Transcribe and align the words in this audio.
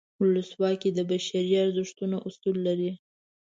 ولسواکي 0.21 0.89
د 0.93 0.99
بشري 1.11 1.53
ارزښتونو 1.65 2.17
اصول 2.27 2.57
لري. 2.67 2.91